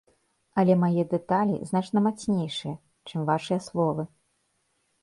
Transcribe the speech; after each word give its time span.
Але 0.61 0.73
мае 0.83 1.03
дэталі 1.13 1.59
значна 1.73 2.05
мацнейшыя, 2.09 2.75
чым 3.11 3.19
вашы 3.33 3.55
словы. 3.69 4.03